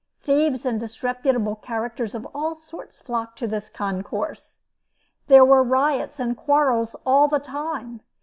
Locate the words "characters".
1.55-2.15